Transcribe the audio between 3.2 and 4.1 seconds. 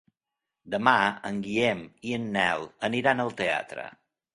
al teatre.